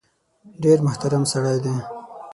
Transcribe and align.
ډېر 0.63 0.77
محترم 0.87 1.23
سړی 1.31 1.57
دی. 1.65 1.75